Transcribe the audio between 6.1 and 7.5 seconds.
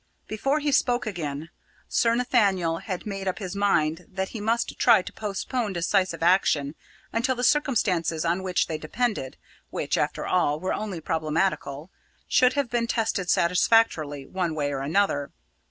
action until the